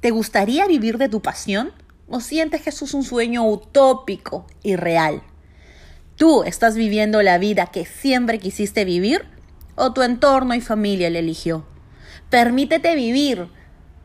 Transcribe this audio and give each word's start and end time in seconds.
¿Te 0.00 0.10
gustaría 0.12 0.66
vivir 0.66 0.96
de 0.96 1.10
tu 1.10 1.20
pasión? 1.20 1.72
¿O 2.08 2.20
sientes 2.20 2.62
que 2.62 2.70
eso 2.70 2.86
es 2.86 2.94
un 2.94 3.04
sueño 3.04 3.46
utópico 3.46 4.46
y 4.62 4.76
real? 4.76 5.22
¿Tú 6.16 6.42
estás 6.44 6.74
viviendo 6.74 7.20
la 7.20 7.36
vida 7.36 7.66
que 7.66 7.84
siempre 7.84 8.38
quisiste 8.38 8.86
vivir? 8.86 9.26
¿O 9.74 9.92
tu 9.92 10.00
entorno 10.00 10.54
y 10.54 10.62
familia 10.62 11.10
la 11.10 11.18
eligió? 11.18 11.66
Permítete 12.30 12.94
vivir, 12.94 13.48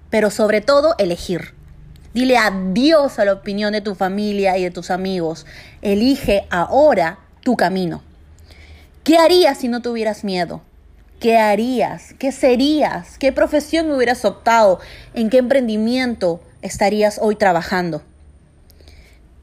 pero 0.09 0.31
sobre 0.31 0.59
todo 0.59 0.95
elegir. 0.97 1.53
Dile 2.13 2.37
adiós 2.37 3.17
a 3.17 3.23
la 3.23 3.31
opinión 3.31 3.71
de 3.71 3.79
tu 3.79 3.95
familia 3.95 4.57
y 4.57 4.63
de 4.63 4.71
tus 4.71 4.91
amigos. 4.91 5.45
Elige 5.81 6.45
ahora 6.49 7.19
tu 7.41 7.55
camino. 7.55 8.03
¿Qué 9.05 9.17
harías 9.17 9.59
si 9.59 9.69
no 9.69 9.81
tuvieras 9.81 10.25
miedo? 10.25 10.61
¿Qué 11.25 11.39
harías? 11.39 12.13
¿Qué 12.19 12.31
serías? 12.31 13.17
¿Qué 13.17 13.31
profesión 13.31 13.91
hubieras 13.91 14.25
optado? 14.25 14.79
¿En 15.15 15.31
qué 15.31 15.39
emprendimiento 15.39 16.39
estarías 16.61 17.17
hoy 17.19 17.35
trabajando? 17.35 18.03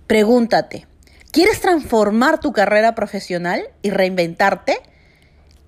Pregúntate, 0.07 0.87
¿quieres 1.33 1.61
transformar 1.61 2.39
tu 2.39 2.53
carrera 2.53 2.95
profesional 2.95 3.65
y 3.83 3.91
reinventarte? 3.91 4.79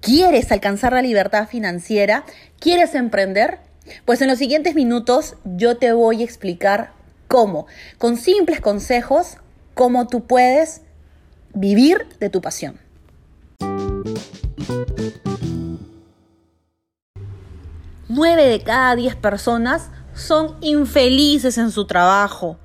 ¿Quieres 0.01 0.53
alcanzar 0.53 0.93
la 0.93 1.03
libertad 1.03 1.49
financiera? 1.49 2.25
¿Quieres 2.61 2.95
emprender? 2.95 3.59
Pues 4.05 4.23
en 4.23 4.29
los 4.29 4.39
siguientes 4.39 4.77
minutos 4.77 5.35
yo 5.45 5.79
te 5.79 5.93
voy 5.95 6.23
a 6.23 6.25
explicar 6.25 6.93
cómo, 7.27 7.67
con 7.99 8.19
simples 8.19 8.61
consejos, 8.61 9.39
cómo 9.75 10.07
tú 10.07 10.29
puedes 10.29 10.83
vivir 11.55 12.07
de 12.21 12.31
tu 12.31 12.41
pasión. 12.41 12.79
Nueve 18.09 18.47
de 18.49 18.63
cada 18.63 18.95
diez 18.97 19.17
personas 19.17 19.89
son 20.15 20.59
infelices 20.61 21.57
en 21.57 21.71
su 21.71 21.87
trabajo. 21.87 22.59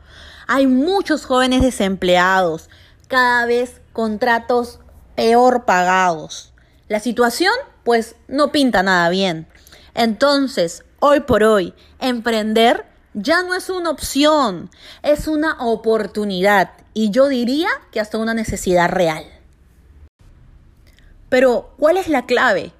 Hay 0.47 0.67
muchos 0.67 1.25
jóvenes 1.25 1.61
desempleados, 1.61 2.69
cada 3.07 3.45
vez 3.45 3.79
contratos 3.93 4.79
peor 5.15 5.63
pagados. 5.63 6.51
La 6.89 6.99
situación, 6.99 7.53
pues, 7.85 8.15
no 8.27 8.51
pinta 8.51 8.83
nada 8.83 9.07
bien. 9.07 9.47
Entonces, 9.93 10.83
hoy 10.99 11.21
por 11.21 11.43
hoy, 11.43 11.73
emprender 11.99 12.85
ya 13.13 13.41
no 13.41 13.55
es 13.55 13.69
una 13.69 13.91
opción, 13.91 14.69
es 15.03 15.27
una 15.27 15.57
oportunidad 15.59 16.71
y 16.93 17.11
yo 17.11 17.29
diría 17.29 17.69
que 17.91 18.01
hasta 18.01 18.17
una 18.17 18.33
necesidad 18.33 18.89
real. 18.89 19.23
Pero, 21.29 21.73
¿cuál 21.77 21.95
es 21.95 22.09
la 22.09 22.25
clave? 22.25 22.73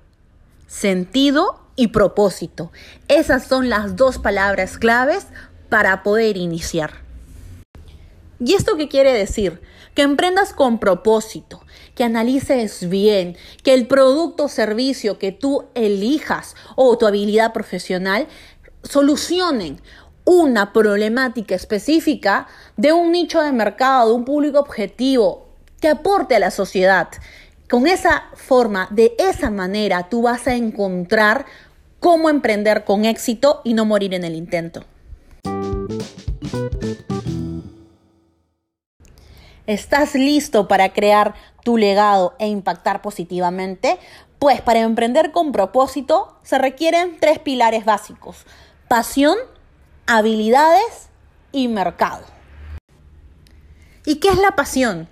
Sentido 0.68 1.69
y 1.80 1.88
propósito. 1.88 2.74
Esas 3.08 3.48
son 3.48 3.70
las 3.70 3.96
dos 3.96 4.18
palabras 4.18 4.78
claves 4.78 5.28
para 5.70 6.04
poder 6.04 6.36
iniciar. 6.36 6.92
¿Y 8.38 8.54
esto 8.54 8.76
qué 8.76 8.90
quiere 8.90 9.14
decir? 9.14 9.62
Que 9.96 10.02
emprendas 10.02 10.52
con 10.52 10.80
propósito, 10.80 11.62
que 11.96 12.04
analices 12.04 12.90
bien, 12.90 13.38
que 13.64 13.74
el 13.74 13.88
producto 13.88 14.46
o 14.46 14.50
servicio 14.50 15.20
que 15.20 15.32
tú 15.32 15.68
elijas 15.74 16.56
o 16.76 16.98
tu 16.98 17.08
habilidad 17.08 17.54
profesional 17.54 18.28
solucionen 18.84 19.82
una 20.26 20.74
problemática 20.74 21.56
específica 21.56 22.48
de 22.76 22.92
un 22.92 23.14
nicho 23.14 23.42
de 23.42 23.54
mercado, 23.54 24.10
de 24.10 24.16
un 24.16 24.26
público 24.26 24.60
objetivo 24.60 25.48
que 25.80 25.88
aporte 25.88 26.36
a 26.36 26.40
la 26.40 26.52
sociedad. 26.52 27.08
Con 27.70 27.86
esa 27.86 28.24
forma, 28.34 28.88
de 28.90 29.14
esa 29.20 29.52
manera, 29.52 30.10
tú 30.10 30.24
vas 30.24 30.48
a 30.48 30.56
encontrar 30.56 31.46
cómo 32.00 32.30
emprender 32.30 32.86
con 32.86 33.06
éxito 33.06 33.62
y 33.64 33.74
no 33.74 33.86
morir 33.86 34.14
en 34.14 34.24
el 34.24 34.36
intento. 34.36 34.86
¿Estás 39.68 40.16
listo 40.16 40.68
para 40.68 40.94
crear 40.94 41.36
tu 41.64 41.78
legado 41.78 42.34
e 42.40 42.48
impactar 42.48 43.04
positivamente? 43.04 44.00
Pues 44.40 44.62
para 44.62 44.80
emprender 44.80 45.32
con 45.32 45.52
propósito 45.52 46.36
se 46.44 46.58
requieren 46.58 47.18
tres 47.20 47.38
pilares 47.38 47.86
básicos. 47.86 48.46
Pasión, 48.88 49.38
habilidades 50.08 51.10
y 51.52 51.68
mercado. 51.68 52.24
¿Y 54.06 54.16
qué 54.16 54.30
es 54.30 54.40
la 54.40 54.56
pasión? 54.56 55.08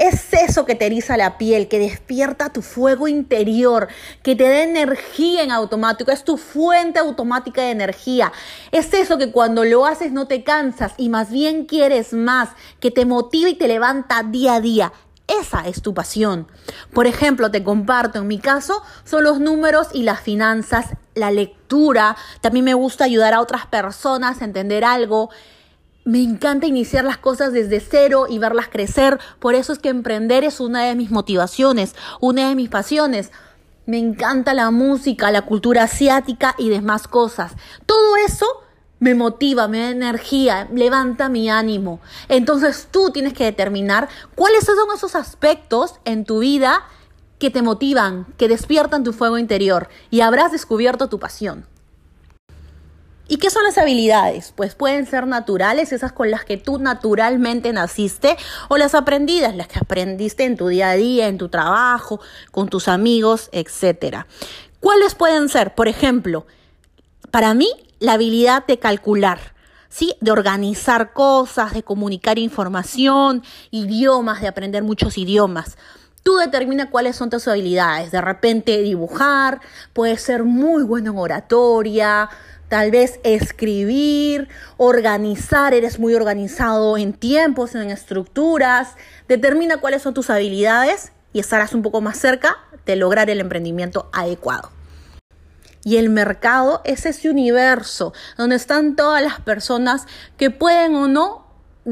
Es 0.00 0.32
eso 0.32 0.64
que 0.64 0.74
te 0.74 0.86
eriza 0.86 1.18
la 1.18 1.36
piel, 1.36 1.68
que 1.68 1.78
despierta 1.78 2.54
tu 2.54 2.62
fuego 2.62 3.06
interior, 3.06 3.88
que 4.22 4.34
te 4.34 4.44
da 4.44 4.62
energía 4.62 5.42
en 5.42 5.50
automático, 5.50 6.10
es 6.10 6.24
tu 6.24 6.38
fuente 6.38 6.98
automática 6.98 7.60
de 7.60 7.72
energía. 7.72 8.32
Es 8.72 8.94
eso 8.94 9.18
que 9.18 9.30
cuando 9.30 9.62
lo 9.62 9.84
haces 9.84 10.10
no 10.10 10.26
te 10.26 10.42
cansas 10.42 10.94
y 10.96 11.10
más 11.10 11.30
bien 11.30 11.66
quieres 11.66 12.14
más, 12.14 12.48
que 12.80 12.90
te 12.90 13.04
motiva 13.04 13.50
y 13.50 13.56
te 13.56 13.68
levanta 13.68 14.22
día 14.22 14.54
a 14.54 14.60
día. 14.62 14.90
Esa 15.28 15.68
es 15.68 15.82
tu 15.82 15.92
pasión. 15.92 16.48
Por 16.94 17.06
ejemplo, 17.06 17.50
te 17.50 17.62
comparto, 17.62 18.20
en 18.20 18.26
mi 18.26 18.38
caso, 18.38 18.82
son 19.04 19.22
los 19.24 19.38
números 19.38 19.88
y 19.92 20.04
las 20.04 20.20
finanzas, 20.20 20.86
la 21.14 21.30
lectura. 21.30 22.16
También 22.40 22.64
me 22.64 22.72
gusta 22.72 23.04
ayudar 23.04 23.34
a 23.34 23.42
otras 23.42 23.66
personas 23.66 24.40
a 24.40 24.46
entender 24.46 24.82
algo. 24.82 25.28
Me 26.10 26.20
encanta 26.20 26.66
iniciar 26.66 27.04
las 27.04 27.18
cosas 27.18 27.52
desde 27.52 27.78
cero 27.78 28.26
y 28.28 28.40
verlas 28.40 28.66
crecer. 28.66 29.20
Por 29.38 29.54
eso 29.54 29.72
es 29.72 29.78
que 29.78 29.90
emprender 29.90 30.42
es 30.42 30.58
una 30.58 30.82
de 30.82 30.96
mis 30.96 31.12
motivaciones, 31.12 31.94
una 32.20 32.48
de 32.48 32.56
mis 32.56 32.68
pasiones. 32.68 33.30
Me 33.86 33.98
encanta 33.98 34.52
la 34.52 34.72
música, 34.72 35.30
la 35.30 35.42
cultura 35.42 35.84
asiática 35.84 36.56
y 36.58 36.68
demás 36.68 37.06
cosas. 37.06 37.52
Todo 37.86 38.16
eso 38.16 38.44
me 38.98 39.14
motiva, 39.14 39.68
me 39.68 39.78
da 39.78 39.90
energía, 39.90 40.68
levanta 40.74 41.28
mi 41.28 41.48
ánimo. 41.48 42.00
Entonces 42.28 42.88
tú 42.90 43.10
tienes 43.12 43.32
que 43.32 43.44
determinar 43.44 44.08
cuáles 44.34 44.64
son 44.64 44.74
esos 44.92 45.14
aspectos 45.14 46.00
en 46.04 46.24
tu 46.24 46.40
vida 46.40 46.88
que 47.38 47.50
te 47.50 47.62
motivan, 47.62 48.26
que 48.36 48.48
despiertan 48.48 49.04
tu 49.04 49.12
fuego 49.12 49.38
interior 49.38 49.88
y 50.10 50.22
habrás 50.22 50.50
descubierto 50.50 51.08
tu 51.08 51.20
pasión. 51.20 51.66
¿Y 53.30 53.36
qué 53.36 53.48
son 53.48 53.62
las 53.62 53.78
habilidades? 53.78 54.52
Pues 54.56 54.74
pueden 54.74 55.06
ser 55.06 55.24
naturales, 55.28 55.92
esas 55.92 56.10
con 56.10 56.32
las 56.32 56.44
que 56.44 56.56
tú 56.56 56.80
naturalmente 56.80 57.72
naciste, 57.72 58.36
o 58.68 58.76
las 58.76 58.96
aprendidas, 58.96 59.54
las 59.54 59.68
que 59.68 59.78
aprendiste 59.78 60.42
en 60.42 60.56
tu 60.56 60.66
día 60.66 60.90
a 60.90 60.96
día, 60.96 61.28
en 61.28 61.38
tu 61.38 61.48
trabajo, 61.48 62.20
con 62.50 62.68
tus 62.68 62.88
amigos, 62.88 63.48
etc. 63.52 64.24
¿Cuáles 64.80 65.14
pueden 65.14 65.48
ser? 65.48 65.76
Por 65.76 65.86
ejemplo, 65.86 66.44
para 67.30 67.54
mí, 67.54 67.70
la 68.00 68.14
habilidad 68.14 68.66
de 68.66 68.80
calcular. 68.80 69.38
¿sí? 69.88 70.16
De 70.20 70.32
organizar 70.32 71.12
cosas, 71.12 71.72
de 71.72 71.84
comunicar 71.84 72.36
información, 72.36 73.44
idiomas, 73.70 74.40
de 74.40 74.48
aprender 74.48 74.82
muchos 74.82 75.16
idiomas. 75.16 75.78
Tú 76.24 76.36
determina 76.36 76.90
cuáles 76.90 77.14
son 77.14 77.30
tus 77.30 77.46
habilidades. 77.46 78.10
De 78.10 78.20
repente 78.20 78.82
dibujar, 78.82 79.60
puede 79.92 80.18
ser 80.18 80.42
muy 80.42 80.82
bueno 80.82 81.12
en 81.12 81.18
oratoria, 81.18 82.28
tal 82.70 82.92
vez 82.92 83.18
escribir, 83.24 84.48
organizar, 84.76 85.74
eres 85.74 85.98
muy 85.98 86.14
organizado 86.14 86.96
en 86.96 87.12
tiempos, 87.12 87.74
en 87.74 87.90
estructuras, 87.90 88.94
determina 89.28 89.78
cuáles 89.78 90.02
son 90.02 90.14
tus 90.14 90.30
habilidades 90.30 91.12
y 91.32 91.40
estarás 91.40 91.74
un 91.74 91.82
poco 91.82 92.00
más 92.00 92.16
cerca 92.16 92.56
de 92.86 92.94
lograr 92.94 93.28
el 93.28 93.40
emprendimiento 93.40 94.08
adecuado. 94.12 94.70
Y 95.82 95.96
el 95.96 96.10
mercado 96.10 96.80
es 96.84 97.06
ese 97.06 97.28
universo 97.28 98.12
donde 98.38 98.54
están 98.54 98.94
todas 98.94 99.20
las 99.20 99.40
personas 99.40 100.06
que 100.36 100.50
pueden 100.50 100.94
o 100.94 101.08
no 101.08 101.46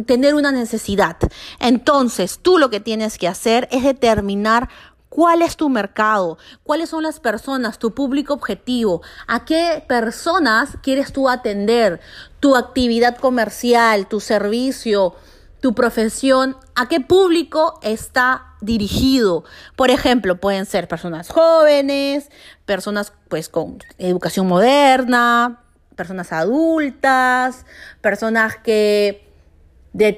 tener 0.07 0.37
una 0.37 0.53
necesidad. 0.53 1.17
Entonces, 1.59 2.39
tú 2.41 2.59
lo 2.59 2.71
que 2.71 2.79
tienes 2.79 3.19
que 3.19 3.27
hacer 3.27 3.69
es 3.73 3.83
determinar 3.83 4.69
¿Cuál 5.09 5.43
es 5.43 5.57
tu 5.57 5.69
mercado? 5.69 6.39
¿Cuáles 6.63 6.91
son 6.91 7.03
las 7.03 7.19
personas, 7.21 7.79
tu 7.79 7.95
público 7.95 8.35
objetivo? 8.35 9.03
¿A 9.27 9.45
qué 9.45 9.83
personas 9.89 10.71
quieres 10.83 11.13
tú 11.13 11.29
atender? 11.29 12.01
Tu 12.41 12.57
actividad 12.57 13.17
comercial, 13.17 14.07
tu 14.07 14.21
servicio, 14.21 15.15
tu 15.61 15.75
profesión, 15.75 16.57
¿a 16.75 16.89
qué 16.89 17.01
público 17.01 17.79
está 17.83 18.55
dirigido? 18.61 19.45
Por 19.77 19.91
ejemplo, 19.91 20.39
pueden 20.39 20.67
ser 20.67 20.89
personas 20.89 21.31
jóvenes, 21.31 22.31
personas 22.65 23.13
pues 23.29 23.49
con 23.49 23.79
educación 23.99 24.47
moderna, 24.47 25.63
personas 25.97 26.33
adultas, 26.33 27.67
personas 28.01 28.57
que 28.57 29.28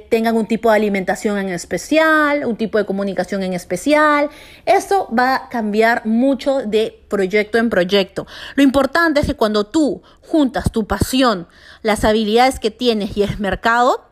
tengan 0.09 0.37
un 0.37 0.47
tipo 0.47 0.71
de 0.71 0.77
alimentación 0.77 1.39
en 1.39 1.49
especial, 1.49 2.45
un 2.45 2.57
tipo 2.57 2.79
de 2.79 2.85
comunicación 2.85 3.43
en 3.43 3.55
especial. 3.55 4.29
Eso 4.67 5.09
va 5.17 5.35
a 5.37 5.49
cambiar 5.49 6.07
mucho 6.07 6.59
de 6.59 7.03
proyecto 7.09 7.59
en 7.59 7.71
proyecto. 7.71 8.27
Lo 8.57 8.63
importante 8.63 9.21
es 9.21 9.27
que 9.27 9.35
cuando 9.35 9.65
tú 9.65 10.03
juntas 10.21 10.71
tu 10.73 10.87
pasión, 10.87 11.47
las 11.83 12.05
habilidades 12.05 12.59
que 12.59 12.71
tienes 12.71 13.17
y 13.17 13.23
el 13.23 13.39
mercado, 13.39 14.05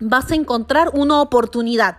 vas 0.00 0.30
a 0.30 0.34
encontrar 0.34 0.90
una 0.94 1.20
oportunidad, 1.20 1.98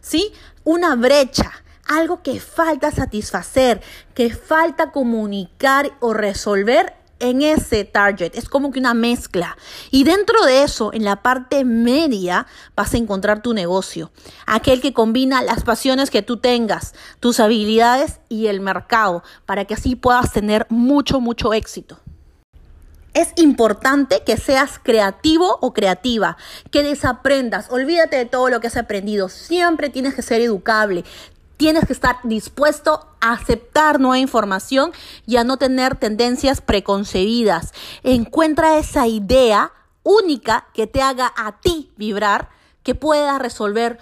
¿sí? 0.00 0.32
Una 0.64 0.94
brecha, 0.94 1.50
algo 1.86 2.22
que 2.22 2.40
falta 2.40 2.90
satisfacer, 2.90 3.82
que 4.14 4.30
falta 4.30 4.90
comunicar 4.90 5.92
o 6.00 6.14
resolver 6.14 6.94
en 7.24 7.42
ese 7.42 7.84
target. 7.84 8.34
Es 8.34 8.48
como 8.48 8.70
que 8.70 8.78
una 8.78 8.94
mezcla. 8.94 9.56
Y 9.90 10.04
dentro 10.04 10.44
de 10.44 10.62
eso, 10.62 10.92
en 10.92 11.04
la 11.04 11.22
parte 11.22 11.64
media, 11.64 12.46
vas 12.76 12.94
a 12.94 12.98
encontrar 12.98 13.42
tu 13.42 13.54
negocio. 13.54 14.10
Aquel 14.46 14.80
que 14.80 14.92
combina 14.92 15.42
las 15.42 15.64
pasiones 15.64 16.10
que 16.10 16.22
tú 16.22 16.36
tengas, 16.36 16.94
tus 17.20 17.40
habilidades 17.40 18.20
y 18.28 18.46
el 18.46 18.60
mercado, 18.60 19.22
para 19.46 19.64
que 19.64 19.74
así 19.74 19.96
puedas 19.96 20.32
tener 20.32 20.66
mucho, 20.68 21.20
mucho 21.20 21.52
éxito. 21.52 21.98
Es 23.14 23.32
importante 23.36 24.24
que 24.26 24.36
seas 24.36 24.80
creativo 24.82 25.58
o 25.60 25.72
creativa, 25.72 26.36
que 26.72 26.82
desaprendas, 26.82 27.70
olvídate 27.70 28.16
de 28.16 28.24
todo 28.26 28.50
lo 28.50 28.60
que 28.60 28.66
has 28.66 28.76
aprendido, 28.76 29.28
siempre 29.28 29.88
tienes 29.88 30.14
que 30.14 30.22
ser 30.22 30.40
educable, 30.40 31.04
tienes 31.56 31.86
que 31.86 31.92
estar 31.92 32.18
dispuesto 32.24 33.06
a 33.20 33.32
aceptar 33.32 34.00
nueva 34.00 34.18
información 34.18 34.92
y 35.26 35.36
a 35.36 35.44
no 35.44 35.56
tener 35.56 35.96
tendencias 35.96 36.60
preconcebidas. 36.60 37.72
Encuentra 38.02 38.78
esa 38.78 39.06
idea 39.06 39.72
única 40.02 40.66
que 40.74 40.86
te 40.86 41.02
haga 41.02 41.32
a 41.36 41.60
ti 41.60 41.92
vibrar, 41.96 42.50
que 42.82 42.94
pueda 42.94 43.38
resolver 43.38 43.98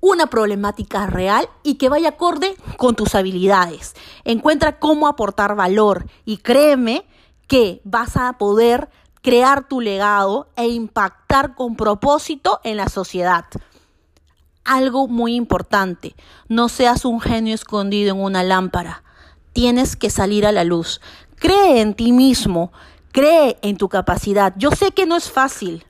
una 0.00 0.26
problemática 0.26 1.06
real 1.06 1.48
y 1.62 1.76
que 1.76 1.88
vaya 1.88 2.10
acorde 2.10 2.56
con 2.76 2.94
tus 2.94 3.14
habilidades. 3.14 3.94
Encuentra 4.24 4.78
cómo 4.78 5.08
aportar 5.08 5.56
valor 5.56 6.06
y 6.26 6.38
créeme 6.38 7.06
que 7.46 7.80
vas 7.84 8.16
a 8.16 8.34
poder 8.34 8.90
crear 9.22 9.66
tu 9.66 9.80
legado 9.80 10.48
e 10.56 10.68
impactar 10.68 11.54
con 11.54 11.76
propósito 11.76 12.60
en 12.64 12.76
la 12.76 12.88
sociedad. 12.88 13.46
Algo 14.64 15.08
muy 15.08 15.34
importante, 15.34 16.14
no 16.48 16.68
seas 16.68 17.04
un 17.04 17.20
genio 17.20 17.54
escondido 17.54 18.14
en 18.14 18.22
una 18.22 18.42
lámpara. 18.42 19.02
Tienes 19.52 19.94
que 19.94 20.10
salir 20.10 20.46
a 20.46 20.52
la 20.52 20.64
luz. 20.64 21.00
Cree 21.36 21.80
en 21.80 21.94
ti 21.94 22.12
mismo, 22.12 22.72
cree 23.12 23.58
en 23.62 23.76
tu 23.76 23.88
capacidad. 23.88 24.54
Yo 24.56 24.70
sé 24.70 24.90
que 24.92 25.06
no 25.06 25.16
es 25.16 25.30
fácil. 25.30 25.84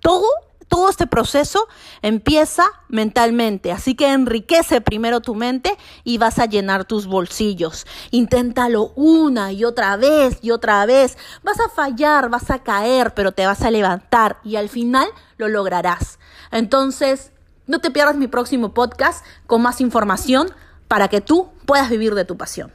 Todo 0.00 0.26
todo 0.72 0.88
este 0.88 1.06
proceso 1.06 1.68
empieza 2.00 2.64
mentalmente, 2.88 3.72
así 3.72 3.94
que 3.94 4.10
enriquece 4.10 4.80
primero 4.80 5.20
tu 5.20 5.34
mente 5.34 5.76
y 6.02 6.16
vas 6.16 6.38
a 6.38 6.46
llenar 6.46 6.86
tus 6.86 7.06
bolsillos. 7.06 7.86
Inténtalo 8.10 8.94
una 8.96 9.52
y 9.52 9.66
otra 9.66 9.98
vez 9.98 10.38
y 10.40 10.50
otra 10.50 10.86
vez. 10.86 11.18
Vas 11.42 11.60
a 11.60 11.68
fallar, 11.68 12.30
vas 12.30 12.50
a 12.50 12.60
caer, 12.60 13.12
pero 13.12 13.32
te 13.32 13.44
vas 13.44 13.60
a 13.60 13.70
levantar 13.70 14.38
y 14.44 14.56
al 14.56 14.70
final 14.70 15.08
lo 15.36 15.48
lograrás. 15.48 16.18
Entonces, 16.50 17.31
no 17.66 17.80
te 17.80 17.90
pierdas 17.90 18.16
mi 18.16 18.26
próximo 18.26 18.74
podcast 18.74 19.24
con 19.46 19.62
más 19.62 19.80
información 19.80 20.48
para 20.88 21.08
que 21.08 21.20
tú 21.20 21.50
puedas 21.66 21.88
vivir 21.90 22.14
de 22.14 22.24
tu 22.24 22.36
pasión. 22.36 22.72